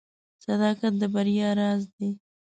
[0.45, 2.09] •صداقت د بریا راز دی.